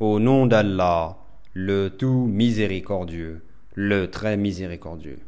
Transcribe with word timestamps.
Au 0.00 0.18
nom 0.18 0.46
d'Allah, 0.46 1.18
le 1.52 1.90
tout 1.90 2.24
miséricordieux, 2.24 3.42
le 3.74 4.10
très 4.10 4.38
miséricordieux. 4.38 5.18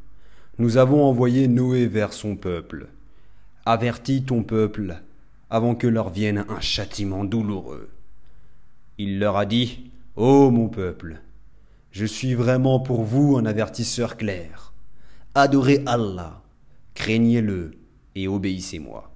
Nous 0.57 0.79
avons 0.79 1.05
envoyé 1.05 1.47
Noé 1.47 1.87
vers 1.87 2.15
son 2.15 2.37
peuple. 2.37 2.87
Avertis 3.67 4.23
ton 4.23 4.43
peuple 4.43 5.03
avant 5.51 5.75
que 5.75 5.87
leur 5.87 6.09
vienne 6.09 6.47
un 6.49 6.61
châtiment 6.61 7.25
douloureux. 7.25 7.91
Il 8.97 9.19
leur 9.19 9.37
a 9.37 9.45
dit 9.45 9.91
Ô 10.17 10.51
mon 10.51 10.71
peuple, 10.71 11.21
je 11.91 12.07
suis 12.07 12.33
vraiment 12.33 12.81
pour 12.81 13.03
vous 13.03 13.37
un 13.37 13.45
avertisseur 13.45 14.17
clair. 14.17 14.73
Adorez 15.35 15.83
Allah, 15.85 16.41
craignez-le 16.95 17.73
et 18.15 18.27
obéissez-moi, 18.27 19.13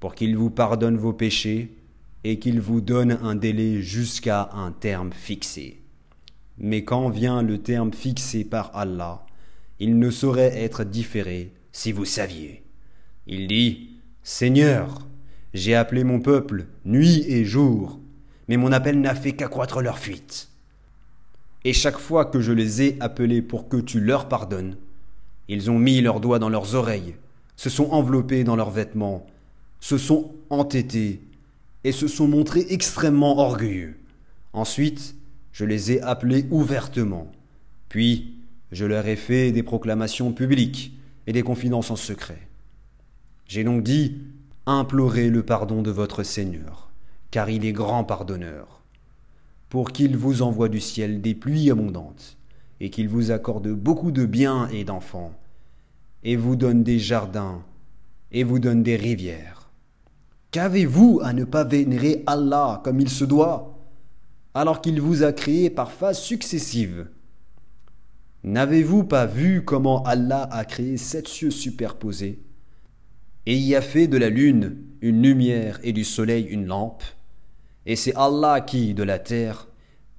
pour 0.00 0.14
qu'il 0.14 0.38
vous 0.38 0.48
pardonne 0.48 0.96
vos 0.96 1.12
péchés 1.12 1.70
et 2.24 2.38
qu'il 2.38 2.60
vous 2.60 2.80
donne 2.80 3.18
un 3.22 3.34
délai 3.34 3.80
jusqu'à 3.80 4.50
un 4.52 4.72
terme 4.72 5.12
fixé. 5.12 5.80
Mais 6.58 6.84
quand 6.84 7.08
vient 7.08 7.42
le 7.42 7.58
terme 7.58 7.92
fixé 7.92 8.44
par 8.44 8.70
Allah, 8.74 9.24
il 9.78 9.98
ne 9.98 10.10
saurait 10.10 10.62
être 10.62 10.84
différé 10.84 11.52
si 11.72 11.92
vous 11.92 12.04
saviez. 12.04 12.62
Il 13.26 13.48
dit 13.48 13.90
Seigneur, 14.22 15.06
j'ai 15.54 15.74
appelé 15.74 16.04
mon 16.04 16.20
peuple 16.20 16.66
nuit 16.84 17.24
et 17.26 17.44
jour, 17.44 17.98
mais 18.48 18.58
mon 18.58 18.72
appel 18.72 19.00
n'a 19.00 19.14
fait 19.14 19.32
qu'accroître 19.32 19.80
leur 19.80 19.98
fuite. 19.98 20.48
Et 21.64 21.72
chaque 21.72 21.98
fois 21.98 22.26
que 22.26 22.40
je 22.40 22.52
les 22.52 22.82
ai 22.82 22.96
appelés 23.00 23.42
pour 23.42 23.68
que 23.68 23.78
tu 23.78 24.00
leur 24.00 24.28
pardonnes, 24.28 24.76
ils 25.48 25.70
ont 25.70 25.78
mis 25.78 26.00
leurs 26.00 26.20
doigts 26.20 26.38
dans 26.38 26.48
leurs 26.48 26.74
oreilles, 26.74 27.16
se 27.56 27.70
sont 27.70 27.90
enveloppés 27.90 28.44
dans 28.44 28.56
leurs 28.56 28.70
vêtements, 28.70 29.26
se 29.80 29.98
sont 29.98 30.32
entêtés 30.50 31.20
et 31.84 31.92
se 31.92 32.08
sont 32.08 32.28
montrés 32.28 32.66
extrêmement 32.70 33.38
orgueilleux. 33.38 33.96
Ensuite, 34.52 35.14
je 35.52 35.64
les 35.64 35.92
ai 35.92 36.00
appelés 36.02 36.46
ouvertement. 36.50 37.30
Puis, 37.88 38.34
je 38.72 38.84
leur 38.84 39.06
ai 39.06 39.16
fait 39.16 39.52
des 39.52 39.62
proclamations 39.62 40.32
publiques 40.32 40.92
et 41.26 41.32
des 41.32 41.42
confidences 41.42 41.90
en 41.90 41.96
secret. 41.96 42.48
J'ai 43.46 43.64
donc 43.64 43.82
dit, 43.82 44.18
implorez 44.66 45.28
le 45.30 45.42
pardon 45.42 45.82
de 45.82 45.90
votre 45.90 46.22
Seigneur, 46.22 46.90
car 47.30 47.50
il 47.50 47.64
est 47.64 47.72
grand 47.72 48.04
pardonneur, 48.04 48.82
pour 49.68 49.92
qu'il 49.92 50.16
vous 50.16 50.42
envoie 50.42 50.68
du 50.68 50.80
ciel 50.80 51.20
des 51.20 51.34
pluies 51.34 51.70
abondantes, 51.70 52.36
et 52.80 52.90
qu'il 52.90 53.08
vous 53.08 53.30
accorde 53.30 53.68
beaucoup 53.68 54.10
de 54.10 54.24
biens 54.24 54.68
et 54.68 54.84
d'enfants, 54.84 55.34
et 56.22 56.36
vous 56.36 56.56
donne 56.56 56.82
des 56.82 56.98
jardins, 56.98 57.62
et 58.32 58.44
vous 58.44 58.58
donne 58.58 58.82
des 58.82 58.96
rivières. 58.96 59.59
Qu'avez-vous 60.50 61.20
à 61.22 61.32
ne 61.32 61.44
pas 61.44 61.64
vénérer 61.64 62.24
Allah 62.26 62.80
comme 62.82 63.00
il 63.00 63.08
se 63.08 63.24
doit, 63.24 63.78
alors 64.52 64.80
qu'il 64.80 65.00
vous 65.00 65.22
a 65.22 65.32
créé 65.32 65.70
par 65.70 65.92
phases 65.92 66.20
successives? 66.20 67.08
N'avez-vous 68.42 69.04
pas 69.04 69.26
vu 69.26 69.64
comment 69.64 70.02
Allah 70.02 70.48
a 70.50 70.64
créé 70.64 70.96
sept 70.96 71.28
cieux 71.28 71.50
superposés? 71.50 72.40
Et 73.46 73.56
y 73.56 73.76
a 73.76 73.80
fait 73.80 74.08
de 74.08 74.16
la 74.16 74.28
lune 74.28 74.78
une 75.00 75.22
lumière 75.22 75.78
et 75.82 75.92
du 75.92 76.04
soleil 76.04 76.44
une 76.44 76.66
lampe. 76.66 77.04
Et 77.86 77.96
c'est 77.96 78.14
Allah 78.16 78.60
qui, 78.60 78.92
de 78.92 79.02
la 79.02 79.18
terre, 79.18 79.68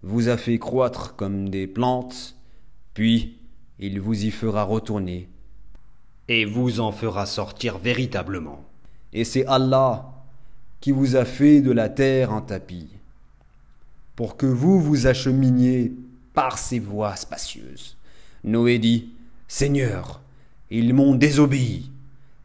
vous 0.01 0.29
a 0.29 0.37
fait 0.37 0.59
croître 0.59 1.15
comme 1.15 1.49
des 1.49 1.67
plantes, 1.67 2.35
puis 2.93 3.37
il 3.79 3.99
vous 3.99 4.25
y 4.25 4.31
fera 4.31 4.63
retourner 4.63 5.29
et 6.27 6.45
vous 6.45 6.79
en 6.79 6.91
fera 6.91 7.25
sortir 7.25 7.77
véritablement. 7.77 8.63
Et 9.13 9.25
c'est 9.25 9.45
Allah 9.45 10.10
qui 10.81 10.91
vous 10.91 11.15
a 11.15 11.25
fait 11.25 11.61
de 11.61 11.71
la 11.71 11.89
terre 11.89 12.31
un 12.31 12.41
tapis, 12.41 12.89
pour 14.15 14.35
que 14.35 14.47
vous 14.47 14.81
vous 14.81 15.07
acheminiez 15.07 15.93
par 16.33 16.57
ces 16.57 16.79
voies 16.79 17.15
spacieuses. 17.15 17.95
Noé 18.43 18.79
dit, 18.79 19.09
Seigneur, 19.47 20.21
ils 20.71 20.93
m'ont 20.93 21.15
désobéi, 21.15 21.91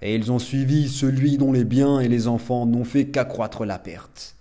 et 0.03 0.15
ils 0.15 0.31
ont 0.31 0.39
suivi 0.39 0.89
celui 0.89 1.39
dont 1.39 1.53
les 1.53 1.65
biens 1.65 2.01
et 2.01 2.09
les 2.09 2.29
enfants 2.29 2.67
n'ont 2.67 2.85
fait 2.85 3.07
qu'accroître 3.07 3.65
la 3.65 3.79
perte. 3.79 4.37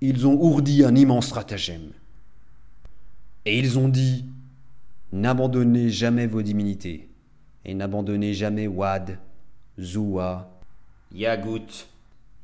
Ils 0.00 0.26
ont 0.26 0.40
ourdi 0.40 0.82
un 0.84 0.94
immense 0.94 1.26
stratagème. 1.26 1.90
Et 3.44 3.58
ils 3.58 3.78
ont 3.78 3.88
dit, 3.88 4.24
N'abandonnez 5.12 5.90
jamais 5.90 6.26
vos 6.26 6.42
divinités, 6.42 7.08
et 7.64 7.74
n'abandonnez 7.74 8.34
jamais 8.34 8.66
Wad, 8.66 9.18
Zoua, 9.78 10.50
Yagout, 11.14 11.86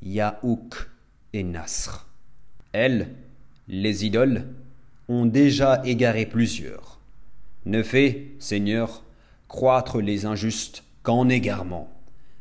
Yaouk 0.05 0.91
et 1.33 1.45
Nasr. 1.45 2.09
Elles, 2.73 3.15
les 3.69 4.05
idoles, 4.05 4.47
ont 5.09 5.27
déjà 5.27 5.81
égaré 5.85 6.27
plusieurs. 6.27 6.99
Ne 7.67 7.83
fais, 7.85 8.33
Seigneur, 8.41 9.05
croître 9.47 10.01
les 10.01 10.27
injustes 10.27 10.83
qu'en 11.05 11.29
égarement. 11.29 11.89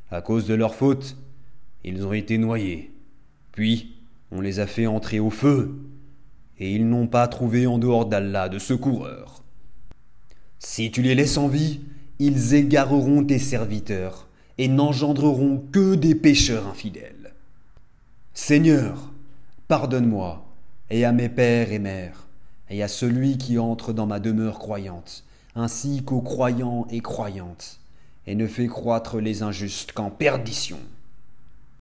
À 0.09 0.21
cause 0.21 0.47
de 0.47 0.55
leur 0.55 0.73
faute, 0.73 1.15
ils 1.83 2.05
ont 2.05 2.13
été 2.13 2.39
noyés. 2.39 2.91
Puis, 3.51 3.93
on 4.31 4.41
les 4.41 4.59
a 4.59 4.65
fait 4.65 4.87
entrer 4.87 5.19
au 5.19 5.29
feu, 5.29 5.77
et 6.57 6.73
ils 6.73 6.87
n'ont 6.87 7.07
pas 7.07 7.27
trouvé 7.27 7.67
en 7.67 7.77
dehors 7.77 8.07
d'Allah 8.07 8.49
de 8.49 8.57
secoureur. 8.57 9.43
Si 10.57 10.89
tu 10.89 11.01
les 11.01 11.15
laisses 11.15 11.37
en 11.37 11.47
vie, 11.47 11.81
ils 12.17 12.55
égareront 12.55 13.23
tes 13.23 13.39
serviteurs, 13.39 14.27
et 14.57 14.67
n'engendreront 14.67 15.63
que 15.71 15.95
des 15.95 16.15
pécheurs 16.15 16.67
infidèles. 16.67 17.33
Seigneur, 18.33 19.11
pardonne-moi, 19.67 20.45
et 20.89 21.03
à 21.03 21.11
mes 21.11 21.27
pères 21.27 21.73
et 21.73 21.79
mères, 21.79 22.27
et 22.69 22.81
à 22.81 22.87
celui 22.87 23.37
qui 23.37 23.59
entre 23.59 23.91
dans 23.91 24.05
ma 24.05 24.21
demeure 24.21 24.57
croyante, 24.57 25.25
ainsi 25.53 26.03
qu'aux 26.05 26.21
croyants 26.21 26.87
et 26.89 27.01
croyantes, 27.01 27.81
et 28.27 28.35
ne 28.35 28.47
fais 28.47 28.67
croître 28.67 29.17
les 29.17 29.43
injustes 29.43 29.91
qu'en 29.91 30.09
perdition. 30.09 30.79